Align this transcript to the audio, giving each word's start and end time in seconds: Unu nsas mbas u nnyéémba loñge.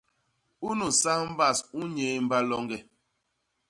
Unu 0.67 0.85
nsas 0.91 1.21
mbas 1.31 1.57
u 1.79 1.81
nnyéémba 1.87 2.37
loñge. 2.49 2.77